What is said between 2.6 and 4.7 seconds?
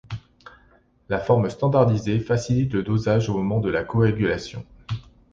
le dosage au moment de la coagulation.